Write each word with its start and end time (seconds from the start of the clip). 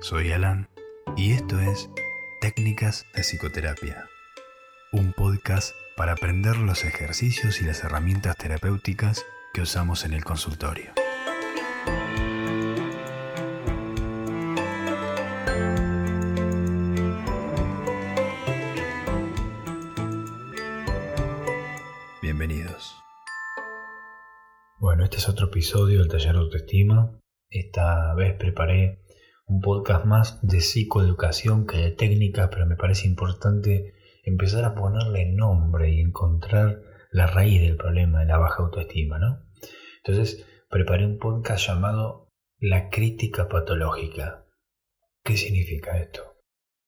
soy 0.00 0.32
Alan 0.32 0.68
y 1.14 1.32
esto 1.32 1.60
es 1.60 1.90
Técnicas 2.40 3.04
de 3.14 3.22
Psicoterapia, 3.22 4.08
un 4.92 5.12
podcast 5.12 5.74
para 5.94 6.12
aprender 6.12 6.56
los 6.56 6.84
ejercicios 6.84 7.60
y 7.60 7.64
las 7.64 7.84
herramientas 7.84 8.36
terapéuticas 8.38 9.26
que 9.52 9.60
usamos 9.60 10.06
en 10.06 10.14
el 10.14 10.24
consultorio. 10.24 10.92
Bienvenidos. 22.22 22.96
Bueno, 24.78 25.04
este 25.04 25.18
es 25.18 25.28
otro 25.28 25.48
episodio 25.48 25.98
del 25.98 26.08
taller 26.08 26.32
de 26.32 26.38
autoestima. 26.38 27.18
Esta 27.50 28.14
vez 28.14 28.34
preparé 28.38 29.00
un 29.50 29.60
podcast 29.60 30.04
más 30.04 30.38
de 30.42 30.60
psicoeducación 30.60 31.66
que 31.66 31.78
de 31.78 31.90
técnica, 31.90 32.50
pero 32.50 32.66
me 32.66 32.76
parece 32.76 33.08
importante 33.08 33.94
empezar 34.22 34.64
a 34.64 34.76
ponerle 34.76 35.26
nombre 35.32 35.92
y 35.92 36.00
encontrar 36.00 36.82
la 37.10 37.26
raíz 37.26 37.60
del 37.60 37.76
problema 37.76 38.20
de 38.20 38.26
la 38.26 38.38
baja 38.38 38.62
autoestima, 38.62 39.18
¿no? 39.18 39.42
Entonces, 40.04 40.46
preparé 40.68 41.04
un 41.04 41.18
podcast 41.18 41.66
llamado 41.66 42.28
La 42.60 42.90
crítica 42.90 43.48
patológica. 43.48 44.46
¿Qué 45.24 45.36
significa 45.36 45.98
esto? 45.98 46.36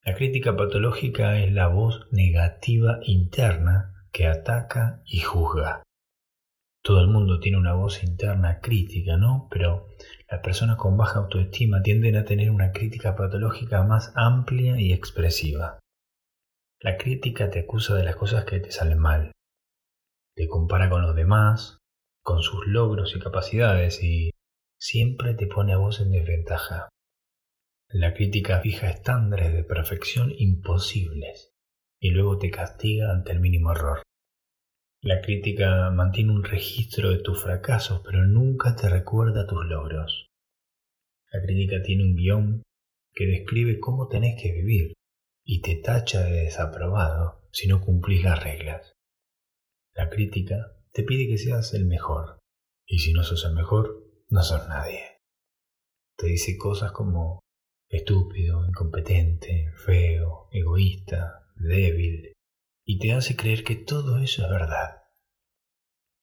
La 0.04 0.14
crítica 0.14 0.56
patológica 0.56 1.40
es 1.40 1.52
la 1.52 1.66
voz 1.66 2.06
negativa 2.12 3.00
interna 3.02 3.92
que 4.12 4.28
ataca 4.28 5.02
y 5.04 5.18
juzga. 5.18 5.82
Todo 6.84 7.00
el 7.00 7.06
mundo 7.06 7.38
tiene 7.38 7.58
una 7.58 7.74
voz 7.74 8.02
interna 8.02 8.58
crítica, 8.60 9.16
¿no? 9.16 9.46
Pero 9.50 9.86
las 10.28 10.40
personas 10.40 10.76
con 10.76 10.96
baja 10.96 11.20
autoestima 11.20 11.80
tienden 11.82 12.16
a 12.16 12.24
tener 12.24 12.50
una 12.50 12.72
crítica 12.72 13.14
patológica 13.14 13.84
más 13.84 14.12
amplia 14.16 14.80
y 14.80 14.92
expresiva. 14.92 15.78
La 16.80 16.96
crítica 16.96 17.50
te 17.50 17.60
acusa 17.60 17.94
de 17.94 18.02
las 18.02 18.16
cosas 18.16 18.44
que 18.44 18.58
te 18.58 18.72
salen 18.72 18.98
mal, 18.98 19.30
te 20.34 20.48
compara 20.48 20.90
con 20.90 21.02
los 21.02 21.14
demás, 21.14 21.78
con 22.22 22.42
sus 22.42 22.66
logros 22.66 23.14
y 23.14 23.20
capacidades 23.20 24.02
y 24.02 24.30
siempre 24.78 25.34
te 25.34 25.46
pone 25.46 25.74
a 25.74 25.76
vos 25.76 26.00
en 26.00 26.10
desventaja. 26.10 26.88
La 27.88 28.14
crítica 28.14 28.60
fija 28.60 28.88
estándares 28.88 29.52
de 29.52 29.62
perfección 29.62 30.32
imposibles 30.36 31.52
y 32.00 32.10
luego 32.10 32.38
te 32.38 32.50
castiga 32.50 33.12
ante 33.12 33.32
el 33.32 33.40
mínimo 33.40 33.70
error. 33.70 34.02
La 35.04 35.20
crítica 35.20 35.90
mantiene 35.90 36.30
un 36.30 36.44
registro 36.44 37.10
de 37.10 37.18
tus 37.18 37.42
fracasos, 37.42 38.02
pero 38.04 38.24
nunca 38.24 38.76
te 38.76 38.88
recuerda 38.88 39.48
tus 39.48 39.64
logros. 39.66 40.28
La 41.32 41.42
crítica 41.42 41.82
tiene 41.82 42.04
un 42.04 42.14
guion 42.14 42.62
que 43.12 43.26
describe 43.26 43.80
cómo 43.80 44.06
tenés 44.06 44.40
que 44.40 44.52
vivir 44.52 44.92
y 45.44 45.60
te 45.60 45.74
tacha 45.74 46.20
de 46.20 46.44
desaprobado 46.44 47.42
si 47.50 47.66
no 47.66 47.80
cumplís 47.80 48.22
las 48.22 48.44
reglas. 48.44 48.92
La 49.92 50.08
crítica 50.08 50.76
te 50.92 51.02
pide 51.02 51.26
que 51.26 51.36
seas 51.36 51.74
el 51.74 51.84
mejor, 51.86 52.38
y 52.86 53.00
si 53.00 53.12
no 53.12 53.24
sos 53.24 53.44
el 53.44 53.54
mejor, 53.54 54.04
no 54.28 54.42
sos 54.44 54.68
nadie. 54.68 55.02
Te 56.16 56.28
dice 56.28 56.56
cosas 56.56 56.92
como 56.92 57.40
estúpido, 57.88 58.64
incompetente, 58.64 59.72
feo, 59.74 60.48
egoísta, 60.52 61.44
débil, 61.56 62.32
y 62.84 62.98
te 62.98 63.12
hace 63.12 63.36
creer 63.36 63.64
que 63.64 63.76
todo 63.76 64.18
eso 64.18 64.42
es 64.42 64.50
verdad. 64.50 65.02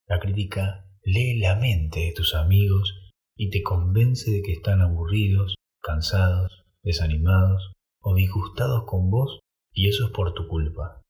La 0.08 0.20
crítica 0.20 0.86
lee 1.04 1.40
la 1.40 1.56
mente 1.56 2.00
de 2.02 2.14
tus 2.14 2.36
amigos 2.36 3.14
y 3.36 3.50
te 3.50 3.62
convence 3.62 4.32
de 4.32 4.42
que 4.42 4.54
están 4.54 4.82
aburridos, 4.82 5.56
cansados, 5.82 6.64
desanimados 6.84 7.72
o 8.02 8.16
disgustados 8.16 8.84
con 8.86 9.10
vos 9.10 9.40
y 9.72 9.88
eso 9.88 10.08
es 10.08 10.12
por 10.12 10.34
tu 10.34 10.48
culpa. 10.48 11.02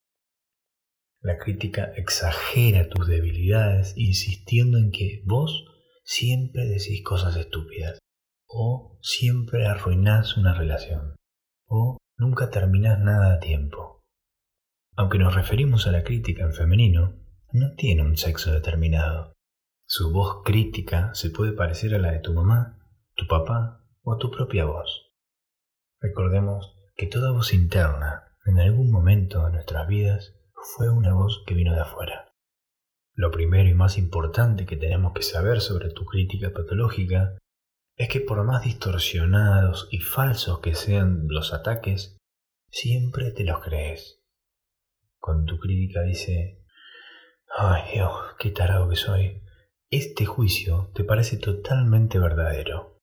La 1.22 1.38
crítica 1.38 1.92
exagera 1.96 2.88
tus 2.88 3.08
debilidades 3.08 3.94
insistiendo 3.98 4.78
en 4.78 4.92
que 4.92 5.22
vos 5.26 5.66
siempre 6.04 6.66
decís 6.66 7.04
cosas 7.04 7.36
estúpidas 7.36 8.00
o 8.48 8.98
siempre 9.02 9.66
arruinás 9.66 10.38
una 10.38 10.54
relación 10.54 11.16
o 11.68 11.98
nunca 12.18 12.50
terminás 12.50 13.00
nada 13.00 13.34
a 13.34 13.40
tiempo 13.40 13.99
aunque 15.00 15.18
nos 15.18 15.34
referimos 15.34 15.88
a 15.88 15.94
la 15.94 16.04
crítica 16.04 16.44
en 16.44 16.52
femenino, 16.52 17.16
no 17.54 17.74
tiene 17.78 18.02
un 18.02 18.18
sexo 18.18 18.52
determinado. 18.52 19.34
Su 19.86 20.12
voz 20.12 20.44
crítica 20.44 21.14
se 21.14 21.30
puede 21.30 21.54
parecer 21.54 21.96
a 21.96 22.00
la 22.00 22.12
de 22.12 22.20
tu 22.20 22.34
mamá, 22.34 22.78
tu 23.16 23.26
papá 23.26 23.82
o 24.02 24.12
a 24.12 24.18
tu 24.18 24.30
propia 24.30 24.66
voz. 24.66 25.14
Recordemos 26.02 26.76
que 26.98 27.08
toda 27.08 27.32
voz 27.32 27.54
interna, 27.54 28.36
en 28.46 28.60
algún 28.60 28.92
momento 28.92 29.46
de 29.46 29.54
nuestras 29.54 29.88
vidas, 29.88 30.36
fue 30.76 30.90
una 30.90 31.14
voz 31.14 31.46
que 31.48 31.54
vino 31.54 31.74
de 31.74 31.80
afuera. 31.80 32.34
Lo 33.14 33.32
primero 33.32 33.70
y 33.70 33.76
más 33.76 33.98
importante 33.98 34.66
que 34.66 34.76
tenemos 34.76 35.14
que 35.14 35.24
saber 35.24 35.62
sobre 35.62 35.92
tu 35.92 36.04
crítica 36.04 36.52
patológica 36.52 37.38
es 37.96 38.10
que 38.10 38.20
por 38.20 38.44
más 38.44 38.66
distorsionados 38.66 39.88
y 39.92 40.00
falsos 40.00 40.60
que 40.60 40.76
sean 40.76 41.22
los 41.30 41.54
ataques, 41.54 42.18
siempre 42.70 43.32
te 43.32 43.46
los 43.46 43.62
crees 43.62 44.19
cuando 45.20 45.54
tu 45.54 45.60
crítica 45.60 46.02
dice, 46.02 46.64
ay 47.58 47.94
Dios, 47.94 48.12
qué 48.40 48.52
tarado 48.52 48.90
que 48.90 48.96
soy, 48.96 49.42
este 49.90 50.26
juicio 50.26 50.92
te 50.94 51.04
parece 51.04 51.38
totalmente 51.38 52.20
verdadero. 52.20 53.00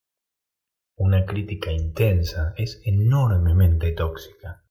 Una 0.97 1.27
crítica 1.27 1.73
intensa 1.73 2.55
es 2.57 2.81
enormemente 2.85 3.93
tóxica. 3.93 4.65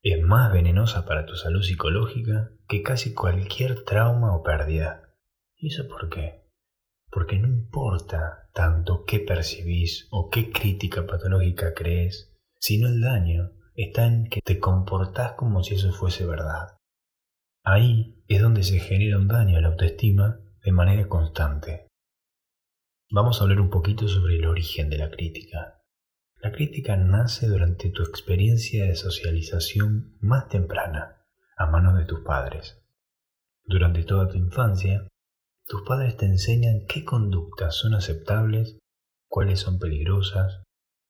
Es 0.00 0.22
más 0.22 0.52
venenosa 0.52 1.04
para 1.04 1.26
tu 1.26 1.34
salud 1.34 1.62
psicológica 1.62 2.52
que 2.68 2.82
casi 2.82 3.12
cualquier 3.12 3.84
trauma 3.84 4.34
o 4.34 4.42
pérdida. 4.42 5.12
¿Y 5.56 5.68
eso 5.68 5.88
por 5.88 6.08
qué? 6.08 6.44
Porque 7.10 7.38
no 7.38 7.48
importa 7.48 8.48
tanto 8.54 9.04
qué 9.04 9.18
percibís 9.18 10.08
o 10.10 10.30
qué 10.30 10.50
crítica 10.50 11.06
patológica 11.06 11.74
crees, 11.74 12.34
sino 12.58 12.88
el 12.88 13.00
daño 13.00 13.50
está 13.74 14.06
en 14.06 14.28
que 14.28 14.40
te 14.40 14.58
comportás 14.58 15.32
como 15.32 15.62
si 15.62 15.74
eso 15.74 15.92
fuese 15.92 16.24
verdad. 16.24 16.75
Ahí 17.68 18.22
es 18.28 18.40
donde 18.40 18.62
se 18.62 18.78
genera 18.78 19.18
un 19.18 19.26
daño 19.26 19.58
a 19.58 19.60
la 19.60 19.66
autoestima 19.66 20.38
de 20.62 20.70
manera 20.70 21.08
constante. 21.08 21.88
Vamos 23.10 23.40
a 23.40 23.42
hablar 23.42 23.60
un 23.60 23.70
poquito 23.70 24.06
sobre 24.06 24.36
el 24.36 24.46
origen 24.46 24.88
de 24.88 24.98
la 24.98 25.10
crítica. 25.10 25.82
La 26.36 26.52
crítica 26.52 26.96
nace 26.96 27.48
durante 27.48 27.90
tu 27.90 28.04
experiencia 28.04 28.84
de 28.84 28.94
socialización 28.94 30.16
más 30.20 30.48
temprana, 30.48 31.24
a 31.56 31.66
manos 31.66 31.98
de 31.98 32.04
tus 32.04 32.20
padres. 32.20 32.80
Durante 33.64 34.04
toda 34.04 34.28
tu 34.28 34.36
infancia, 34.36 35.08
tus 35.66 35.82
padres 35.82 36.16
te 36.16 36.26
enseñan 36.26 36.86
qué 36.86 37.04
conductas 37.04 37.74
son 37.74 37.94
aceptables, 37.94 38.78
cuáles 39.28 39.58
son 39.58 39.80
peligrosas, 39.80 40.62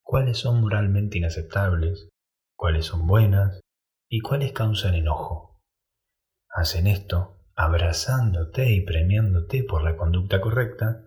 cuáles 0.02 0.38
son 0.38 0.62
moralmente 0.62 1.18
inaceptables, 1.18 2.08
cuáles 2.56 2.86
son 2.86 3.06
buenas 3.06 3.60
y 4.08 4.20
cuáles 4.20 4.52
causan 4.52 4.94
enojo. 4.94 5.55
Hacen 6.56 6.86
esto 6.86 7.36
abrazándote 7.54 8.72
y 8.72 8.80
premiándote 8.80 9.62
por 9.62 9.84
la 9.84 9.94
conducta 9.98 10.40
correcta 10.40 11.06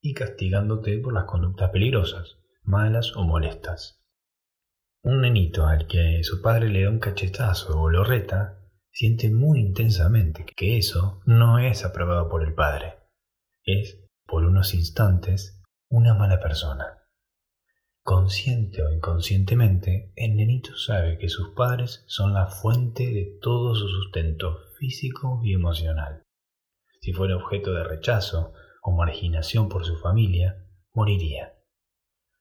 y 0.00 0.14
castigándote 0.14 0.96
por 1.00 1.12
las 1.12 1.26
conductas 1.26 1.68
peligrosas, 1.68 2.38
malas 2.62 3.14
o 3.14 3.22
molestas. 3.22 4.02
Un 5.02 5.20
nenito 5.20 5.66
al 5.66 5.86
que 5.86 6.24
su 6.24 6.40
padre 6.40 6.70
le 6.70 6.84
da 6.84 6.88
un 6.88 6.98
cachetazo 6.98 7.78
o 7.78 7.90
lo 7.90 8.04
reta, 8.04 8.58
siente 8.90 9.30
muy 9.30 9.60
intensamente 9.60 10.46
que 10.56 10.78
eso 10.78 11.20
no 11.26 11.58
es 11.58 11.84
aprobado 11.84 12.30
por 12.30 12.42
el 12.42 12.54
padre. 12.54 12.94
Es, 13.64 14.02
por 14.24 14.44
unos 14.44 14.72
instantes, 14.72 15.62
una 15.90 16.14
mala 16.14 16.40
persona. 16.40 16.95
Consciente 18.06 18.84
o 18.84 18.92
inconscientemente, 18.92 20.12
el 20.14 20.36
nenito 20.36 20.76
sabe 20.76 21.18
que 21.18 21.28
sus 21.28 21.56
padres 21.56 22.04
son 22.06 22.34
la 22.34 22.46
fuente 22.46 23.02
de 23.02 23.36
todo 23.42 23.74
su 23.74 23.88
sustento 23.88 24.58
físico 24.78 25.40
y 25.42 25.54
emocional. 25.54 26.22
Si 27.00 27.12
fuera 27.12 27.34
objeto 27.34 27.72
de 27.72 27.82
rechazo 27.82 28.52
o 28.80 28.92
marginación 28.92 29.68
por 29.68 29.84
su 29.84 29.96
familia, 29.96 30.68
moriría. 30.94 31.54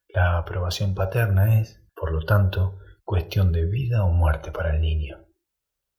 La 0.10 0.38
aprobación 0.38 0.94
paterna 0.94 1.60
es, 1.60 1.84
por 1.96 2.12
lo 2.12 2.24
tanto, 2.26 2.78
cuestión 3.04 3.52
de 3.52 3.66
vida 3.66 4.04
o 4.04 4.12
muerte 4.12 4.52
para 4.52 4.76
el 4.76 4.82
niño. 4.82 5.26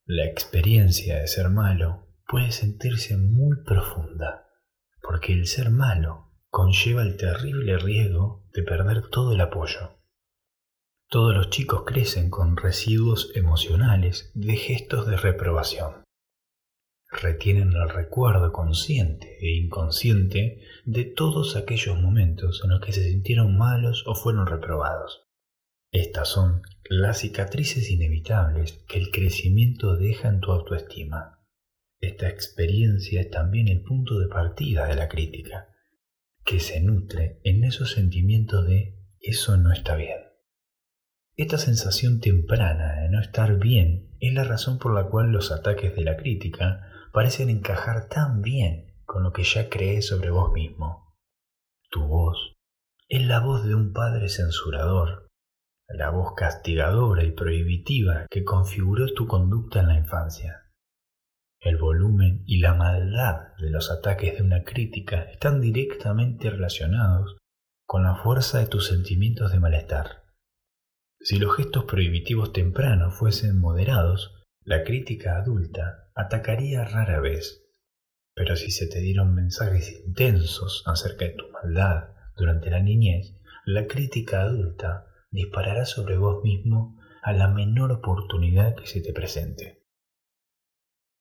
La 0.04 0.26
experiencia 0.26 1.18
de 1.18 1.26
ser 1.26 1.48
malo 1.50 2.06
puede 2.28 2.52
sentirse 2.52 3.16
muy 3.16 3.64
profunda, 3.64 4.46
porque 5.02 5.32
el 5.32 5.48
ser 5.48 5.70
malo 5.70 6.35
conlleva 6.50 7.02
el 7.02 7.16
terrible 7.16 7.78
riesgo 7.78 8.44
de 8.52 8.62
perder 8.62 9.08
todo 9.08 9.32
el 9.32 9.40
apoyo. 9.40 9.96
Todos 11.08 11.36
los 11.36 11.50
chicos 11.50 11.84
crecen 11.86 12.30
con 12.30 12.56
residuos 12.56 13.30
emocionales 13.34 14.32
de 14.34 14.56
gestos 14.56 15.06
de 15.06 15.16
reprobación. 15.16 16.04
Retienen 17.08 17.72
el 17.72 17.88
recuerdo 17.88 18.52
consciente 18.52 19.38
e 19.40 19.56
inconsciente 19.56 20.62
de 20.84 21.04
todos 21.04 21.54
aquellos 21.54 22.00
momentos 22.00 22.60
en 22.64 22.70
los 22.70 22.80
que 22.80 22.92
se 22.92 23.04
sintieron 23.04 23.56
malos 23.56 24.04
o 24.06 24.14
fueron 24.16 24.46
reprobados. 24.46 25.26
Estas 25.92 26.28
son 26.28 26.62
las 26.90 27.20
cicatrices 27.20 27.90
inevitables 27.90 28.84
que 28.88 28.98
el 28.98 29.10
crecimiento 29.10 29.96
deja 29.96 30.28
en 30.28 30.40
tu 30.40 30.50
autoestima. 30.50 31.40
Esta 32.00 32.28
experiencia 32.28 33.20
es 33.20 33.30
también 33.30 33.68
el 33.68 33.82
punto 33.82 34.18
de 34.18 34.28
partida 34.28 34.86
de 34.86 34.96
la 34.96 35.08
crítica, 35.08 35.68
que 36.46 36.60
se 36.60 36.80
nutre 36.80 37.40
en 37.42 37.64
esos 37.64 37.90
sentimientos 37.90 38.64
de 38.66 38.96
eso 39.20 39.56
no 39.56 39.72
está 39.72 39.96
bien. 39.96 40.20
Esta 41.34 41.58
sensación 41.58 42.20
temprana 42.20 43.02
de 43.02 43.08
no 43.10 43.20
estar 43.20 43.58
bien 43.58 44.16
es 44.20 44.32
la 44.32 44.44
razón 44.44 44.78
por 44.78 44.94
la 44.94 45.08
cual 45.08 45.32
los 45.32 45.50
ataques 45.50 45.96
de 45.96 46.04
la 46.04 46.16
crítica 46.16 46.88
parecen 47.12 47.50
encajar 47.50 48.08
tan 48.08 48.42
bien 48.42 48.94
con 49.04 49.24
lo 49.24 49.32
que 49.32 49.42
ya 49.42 49.68
crees 49.68 50.06
sobre 50.06 50.30
vos 50.30 50.52
mismo. 50.52 51.16
Tu 51.90 52.06
voz 52.06 52.54
es 53.08 53.26
la 53.26 53.40
voz 53.40 53.64
de 53.66 53.74
un 53.74 53.92
padre 53.92 54.28
censurador, 54.28 55.28
la 55.88 56.10
voz 56.10 56.34
castigadora 56.36 57.24
y 57.24 57.32
prohibitiva 57.32 58.26
que 58.30 58.44
configuró 58.44 59.12
tu 59.14 59.26
conducta 59.26 59.80
en 59.80 59.88
la 59.88 59.98
infancia. 59.98 60.65
El 61.66 61.78
volumen 61.78 62.44
y 62.46 62.58
la 62.58 62.74
maldad 62.74 63.56
de 63.58 63.70
los 63.70 63.90
ataques 63.90 64.36
de 64.36 64.44
una 64.44 64.62
crítica 64.62 65.22
están 65.22 65.60
directamente 65.60 66.48
relacionados 66.48 67.38
con 67.84 68.04
la 68.04 68.14
fuerza 68.14 68.60
de 68.60 68.68
tus 68.68 68.86
sentimientos 68.86 69.50
de 69.50 69.58
malestar. 69.58 70.22
Si 71.18 71.40
los 71.40 71.56
gestos 71.56 71.86
prohibitivos 71.86 72.52
tempranos 72.52 73.18
fuesen 73.18 73.58
moderados, 73.58 74.44
la 74.62 74.84
crítica 74.84 75.38
adulta 75.38 76.08
atacaría 76.14 76.84
rara 76.84 77.18
vez. 77.18 77.64
Pero 78.32 78.54
si 78.54 78.70
se 78.70 78.86
te 78.86 79.00
dieron 79.00 79.34
mensajes 79.34 79.90
intensos 80.06 80.84
acerca 80.86 81.24
de 81.24 81.32
tu 81.32 81.50
maldad 81.50 82.10
durante 82.36 82.70
la 82.70 82.78
niñez, 82.78 83.34
la 83.64 83.88
crítica 83.88 84.42
adulta 84.42 85.08
disparará 85.32 85.84
sobre 85.84 86.16
vos 86.16 86.44
mismo 86.44 86.96
a 87.24 87.32
la 87.32 87.48
menor 87.48 87.90
oportunidad 87.90 88.76
que 88.76 88.86
se 88.86 89.00
te 89.00 89.12
presente. 89.12 89.75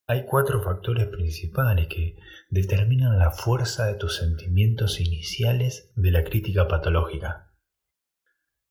Hay 0.08 0.26
cuatro 0.28 0.62
factores 0.62 1.08
principales 1.08 1.88
que 1.88 2.16
determinan 2.52 3.18
la 3.18 3.32
fuerza 3.32 3.88
de 3.88 3.96
tus 3.96 4.18
sentimientos 4.18 5.02
iniciales 5.02 5.92
de 5.96 6.12
la 6.12 6.24
crítica 6.24 6.68
patológica. 6.68 7.52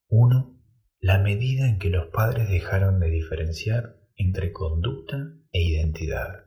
1. 0.06 0.56
La 1.00 1.19
medida 1.19 1.69
en 1.69 1.81
que 1.81 1.90
los 1.90 2.06
padres 2.12 2.48
dejaron 2.48 3.00
de 3.00 3.10
diferenciar 3.10 3.96
entre 4.14 4.52
conducta 4.52 5.16
e 5.50 5.60
identidad. 5.60 6.44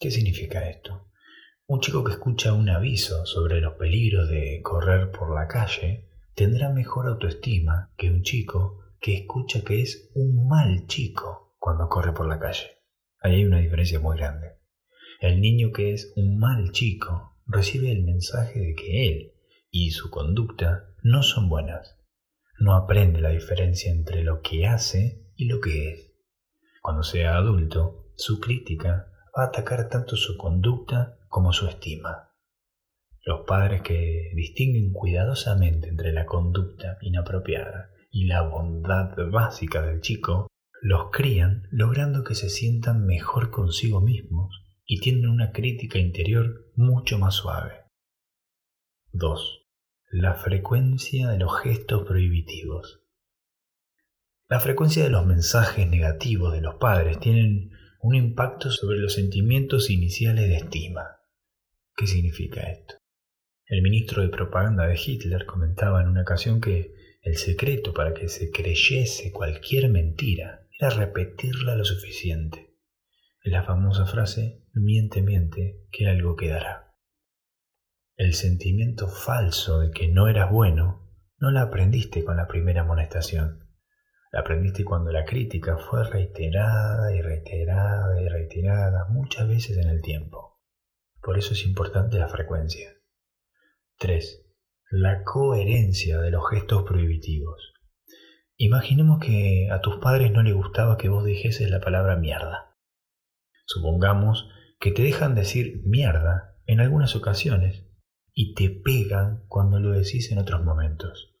¿Qué 0.00 0.10
significa 0.10 0.68
esto? 0.68 1.12
Un 1.66 1.78
chico 1.78 2.02
que 2.02 2.14
escucha 2.14 2.54
un 2.54 2.70
aviso 2.70 3.24
sobre 3.24 3.60
los 3.60 3.74
peligros 3.74 4.28
de 4.28 4.62
correr 4.64 5.12
por 5.12 5.32
la 5.32 5.46
calle 5.46 6.08
tendrá 6.34 6.70
mejor 6.70 7.06
autoestima 7.06 7.92
que 7.96 8.10
un 8.10 8.22
chico 8.22 8.80
que 9.00 9.14
escucha 9.14 9.62
que 9.62 9.80
es 9.80 10.10
un 10.16 10.48
mal 10.48 10.88
chico 10.88 11.54
cuando 11.60 11.88
corre 11.88 12.12
por 12.12 12.26
la 12.26 12.40
calle. 12.40 12.81
Hay 13.24 13.44
una 13.44 13.58
diferencia 13.58 14.00
muy 14.00 14.16
grande. 14.16 14.56
El 15.20 15.40
niño 15.40 15.70
que 15.70 15.92
es 15.92 16.12
un 16.16 16.38
mal 16.38 16.72
chico 16.72 17.36
recibe 17.46 17.92
el 17.92 18.02
mensaje 18.02 18.58
de 18.58 18.74
que 18.74 19.08
él 19.08 19.32
y 19.70 19.92
su 19.92 20.10
conducta 20.10 20.88
no 21.02 21.22
son 21.22 21.48
buenas. 21.48 21.96
No 22.58 22.74
aprende 22.74 23.20
la 23.20 23.30
diferencia 23.30 23.92
entre 23.92 24.24
lo 24.24 24.40
que 24.40 24.66
hace 24.66 25.24
y 25.36 25.46
lo 25.46 25.60
que 25.60 25.90
es. 25.90 26.12
Cuando 26.82 27.04
sea 27.04 27.36
adulto, 27.36 28.08
su 28.16 28.40
crítica 28.40 29.06
va 29.38 29.44
a 29.44 29.46
atacar 29.46 29.88
tanto 29.88 30.16
su 30.16 30.36
conducta 30.36 31.16
como 31.28 31.52
su 31.52 31.68
estima. 31.68 32.30
Los 33.24 33.46
padres 33.46 33.82
que 33.82 34.32
distinguen 34.34 34.92
cuidadosamente 34.92 35.88
entre 35.88 36.12
la 36.12 36.26
conducta 36.26 36.98
inapropiada 37.02 37.90
y 38.10 38.24
la 38.26 38.42
bondad 38.42 39.14
básica 39.30 39.80
del 39.82 40.00
chico 40.00 40.48
los 40.84 41.12
crían 41.12 41.68
logrando 41.70 42.24
que 42.24 42.34
se 42.34 42.50
sientan 42.50 43.06
mejor 43.06 43.52
consigo 43.52 44.00
mismos 44.00 44.64
y 44.84 44.98
tienen 44.98 45.28
una 45.28 45.52
crítica 45.52 46.00
interior 46.00 46.72
mucho 46.74 47.20
más 47.20 47.36
suave. 47.36 47.84
2. 49.12 49.64
La 50.10 50.34
frecuencia 50.34 51.28
de 51.28 51.38
los 51.38 51.56
gestos 51.60 52.04
prohibitivos. 52.04 53.00
La 54.48 54.58
frecuencia 54.58 55.04
de 55.04 55.10
los 55.10 55.24
mensajes 55.24 55.88
negativos 55.88 56.52
de 56.52 56.62
los 56.62 56.74
padres 56.74 57.20
tienen 57.20 57.70
un 58.00 58.16
impacto 58.16 58.72
sobre 58.72 58.98
los 58.98 59.14
sentimientos 59.14 59.88
iniciales 59.88 60.48
de 60.48 60.56
estima. 60.56 61.20
¿Qué 61.94 62.08
significa 62.08 62.60
esto? 62.60 62.96
El 63.66 63.82
ministro 63.82 64.20
de 64.20 64.30
propaganda 64.30 64.88
de 64.88 64.98
Hitler 65.00 65.46
comentaba 65.46 66.02
en 66.02 66.08
una 66.08 66.22
ocasión 66.22 66.60
que 66.60 66.92
el 67.22 67.36
secreto 67.36 67.94
para 67.94 68.14
que 68.14 68.28
se 68.28 68.50
creyese 68.50 69.30
cualquier 69.30 69.88
mentira 69.88 70.61
repetirla 70.90 71.74
lo 71.74 71.84
suficiente. 71.84 72.76
La 73.44 73.62
famosa 73.62 74.06
frase, 74.06 74.64
miente, 74.72 75.22
miente, 75.22 75.86
que 75.90 76.08
algo 76.08 76.36
quedará. 76.36 76.94
El 78.16 78.34
sentimiento 78.34 79.08
falso 79.08 79.80
de 79.80 79.90
que 79.90 80.08
no 80.08 80.28
eras 80.28 80.50
bueno 80.50 81.10
no 81.38 81.50
la 81.50 81.62
aprendiste 81.62 82.24
con 82.24 82.36
la 82.36 82.46
primera 82.46 82.82
amonestación. 82.82 83.68
La 84.30 84.40
aprendiste 84.40 84.84
cuando 84.84 85.10
la 85.10 85.24
crítica 85.24 85.76
fue 85.76 86.04
reiterada 86.04 87.14
y 87.14 87.20
reiterada 87.20 88.22
y 88.22 88.28
reiterada 88.28 89.06
muchas 89.08 89.48
veces 89.48 89.76
en 89.76 89.88
el 89.88 90.00
tiempo. 90.00 90.60
Por 91.20 91.36
eso 91.36 91.52
es 91.52 91.66
importante 91.66 92.18
la 92.18 92.28
frecuencia. 92.28 92.90
3. 93.98 94.46
La 94.90 95.24
coherencia 95.24 96.18
de 96.20 96.30
los 96.30 96.48
gestos 96.48 96.84
prohibitivos. 96.84 97.71
Imaginemos 98.56 99.18
que 99.18 99.68
a 99.70 99.80
tus 99.80 99.96
padres 99.96 100.30
no 100.30 100.42
les 100.42 100.54
gustaba 100.54 100.96
que 100.96 101.08
vos 101.08 101.24
dijeses 101.24 101.70
la 101.70 101.80
palabra 101.80 102.16
mierda. 102.16 102.76
Supongamos 103.66 104.48
que 104.78 104.92
te 104.92 105.02
dejan 105.02 105.34
decir 105.34 105.82
mierda 105.84 106.56
en 106.66 106.80
algunas 106.80 107.16
ocasiones 107.16 107.84
y 108.34 108.54
te 108.54 108.70
pegan 108.70 109.44
cuando 109.48 109.80
lo 109.80 109.92
decís 109.92 110.30
en 110.32 110.38
otros 110.38 110.62
momentos. 110.64 111.34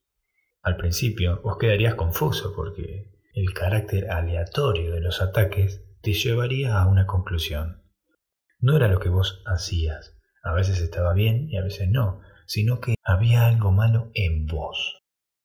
Al 0.62 0.76
principio 0.76 1.40
vos 1.42 1.58
quedarías 1.58 1.94
confuso 1.94 2.54
porque 2.54 3.10
el 3.34 3.52
carácter 3.52 4.10
aleatorio 4.10 4.92
de 4.92 5.00
los 5.00 5.22
ataques 5.22 5.84
te 6.02 6.12
llevaría 6.12 6.78
a 6.78 6.86
una 6.86 7.06
conclusión. 7.06 7.82
No 8.60 8.76
era 8.76 8.88
lo 8.88 9.00
que 9.00 9.08
vos 9.08 9.42
hacías, 9.46 10.18
a 10.42 10.52
veces 10.52 10.80
estaba 10.80 11.14
bien 11.14 11.48
y 11.48 11.56
a 11.56 11.62
veces 11.62 11.88
no, 11.88 12.20
sino 12.46 12.80
que 12.80 12.94
había 13.02 13.46
algo 13.46 13.72
malo 13.72 14.10
en 14.14 14.46
vos. 14.46 15.01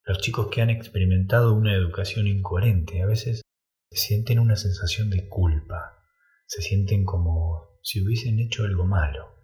Los 0.07 0.19
chicos 0.19 0.47
que 0.47 0.61
han 0.61 0.69
experimentado 0.69 1.53
una 1.53 1.73
educación 1.73 2.27
incoherente 2.27 3.01
a 3.01 3.05
veces 3.05 3.41
sienten 3.91 4.39
una 4.39 4.55
sensación 4.55 5.09
de 5.09 5.27
culpa, 5.27 6.01
se 6.45 6.61
sienten 6.61 7.03
como 7.03 7.77
si 7.83 8.01
hubiesen 8.01 8.39
hecho 8.39 8.63
algo 8.63 8.85
malo, 8.85 9.35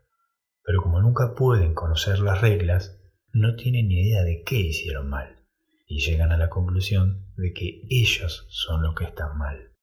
pero 0.63 0.81
como 0.81 1.01
nunca 1.01 1.35
pueden 1.35 1.73
conocer 1.73 2.19
las 2.19 2.39
reglas, 2.39 2.97
no 3.33 3.57
tienen 3.57 3.89
ni 3.89 4.07
idea 4.07 4.23
de 4.23 4.41
qué 4.43 4.55
hicieron 4.55 5.09
mal 5.09 5.45
y 5.85 5.99
llegan 5.99 6.31
a 6.31 6.37
la 6.37 6.49
conclusión 6.49 7.33
de 7.35 7.51
que 7.51 7.81
ellos 7.89 8.47
son 8.49 8.83
los 8.83 8.95
que 8.95 9.03
están 9.03 9.37
mal. 9.37 9.73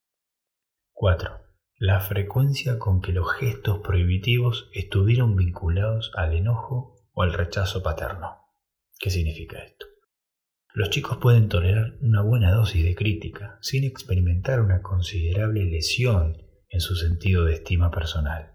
4. 0.94 1.30
La 1.76 2.00
frecuencia 2.00 2.78
con 2.78 3.02
que 3.02 3.12
los 3.12 3.30
gestos 3.34 3.80
prohibitivos 3.80 4.70
estuvieron 4.72 5.36
vinculados 5.36 6.10
al 6.14 6.32
enojo 6.32 6.96
o 7.12 7.22
al 7.22 7.34
rechazo 7.34 7.82
paterno. 7.82 8.38
¿Qué 8.98 9.10
significa 9.10 9.62
esto? 9.62 9.89
Los 10.72 10.90
chicos 10.90 11.18
pueden 11.18 11.48
tolerar 11.48 11.94
una 12.00 12.22
buena 12.22 12.52
dosis 12.52 12.84
de 12.84 12.94
crítica 12.94 13.58
sin 13.60 13.82
experimentar 13.82 14.60
una 14.60 14.82
considerable 14.82 15.64
lesión 15.64 16.36
en 16.68 16.80
su 16.80 16.94
sentido 16.94 17.44
de 17.44 17.54
estima 17.54 17.90
personal. 17.90 18.54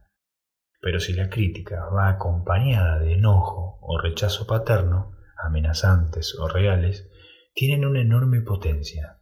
Pero 0.80 1.02
si 1.02 1.14
la 1.14 1.30
crítica 1.30 1.86
va 1.94 2.08
acompañada 2.08 3.00
de 3.00 3.14
enojo 3.14 3.80
o 3.82 4.00
rechazo 4.00 4.48
paterno, 4.48 5.18
amenazantes 5.44 6.36
o 6.40 6.48
reales, 6.48 7.10
tienen 7.54 7.86
una 7.86 8.02
enorme 8.02 8.42
potencia. 8.42 9.20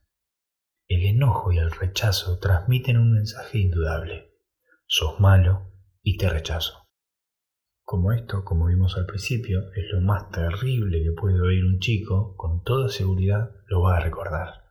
El 0.87 1.03
enojo 1.05 1.51
y 1.51 1.57
el 1.57 1.71
rechazo 1.71 2.37
transmiten 2.37 2.97
un 2.97 3.13
mensaje 3.13 3.57
indudable. 3.57 4.35
Sos 4.85 5.19
malo 5.19 5.71
y 6.03 6.17
te 6.17 6.29
rechazo. 6.29 6.82
Como 7.83 8.13
esto, 8.13 8.43
como 8.43 8.67
vimos 8.67 8.97
al 8.97 9.05
principio, 9.05 9.71
es 9.75 9.85
lo 9.91 10.01
más 10.01 10.31
terrible 10.31 11.03
que 11.03 11.11
puede 11.11 11.41
oír 11.41 11.65
un 11.65 11.79
chico, 11.79 12.35
con 12.37 12.63
toda 12.63 12.89
seguridad 12.89 13.51
lo 13.67 13.81
va 13.81 13.97
a 13.97 13.99
recordar. 13.99 14.63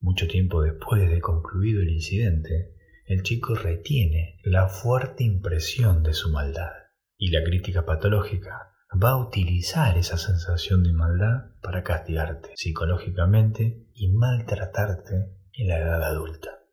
Mucho 0.00 0.26
tiempo 0.26 0.60
después 0.60 1.08
de 1.08 1.20
concluido 1.20 1.80
el 1.80 1.90
incidente, 1.90 2.74
el 3.06 3.22
chico 3.22 3.54
retiene 3.54 4.40
la 4.42 4.68
fuerte 4.68 5.24
impresión 5.24 6.02
de 6.02 6.12
su 6.12 6.30
maldad 6.30 6.72
y 7.16 7.30
la 7.30 7.44
crítica 7.44 7.86
patológica 7.86 8.74
va 9.02 9.10
a 9.10 9.16
utilizar 9.16 9.96
esa 9.96 10.18
sensación 10.18 10.82
de 10.82 10.92
maldad 10.92 11.52
para 11.62 11.82
castigarte 11.82 12.50
psicológicamente 12.56 13.86
y 13.94 14.08
maltratarte 14.08 15.30
en 15.52 15.68
la 15.68 15.78
edad 15.78 16.02
adulta. 16.02 16.63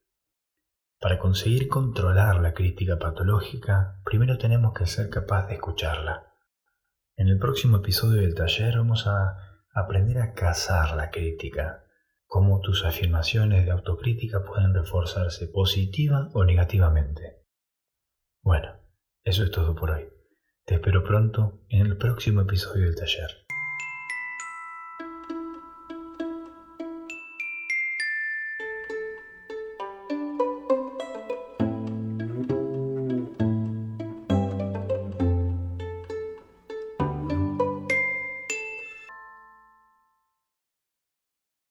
Para 1.01 1.17
conseguir 1.17 1.67
controlar 1.67 2.39
la 2.41 2.53
crítica 2.53 2.99
patológica, 2.99 3.99
primero 4.05 4.37
tenemos 4.37 4.71
que 4.75 4.85
ser 4.85 5.09
capaz 5.09 5.47
de 5.47 5.55
escucharla. 5.55 6.31
En 7.15 7.27
el 7.27 7.39
próximo 7.39 7.77
episodio 7.77 8.21
del 8.21 8.35
taller 8.35 8.77
vamos 8.77 9.07
a 9.07 9.35
aprender 9.73 10.19
a 10.19 10.33
cazar 10.33 10.95
la 10.95 11.09
crítica, 11.09 11.85
cómo 12.27 12.59
tus 12.59 12.85
afirmaciones 12.85 13.65
de 13.65 13.71
autocrítica 13.71 14.43
pueden 14.43 14.75
reforzarse 14.75 15.47
positiva 15.47 16.29
o 16.33 16.45
negativamente. 16.45 17.47
Bueno, 18.43 18.79
eso 19.23 19.43
es 19.43 19.49
todo 19.49 19.73
por 19.73 19.89
hoy. 19.89 20.07
Te 20.65 20.75
espero 20.75 21.03
pronto 21.03 21.63
en 21.69 21.87
el 21.87 21.97
próximo 21.97 22.41
episodio 22.41 22.85
del 22.85 22.95
taller. 22.95 23.47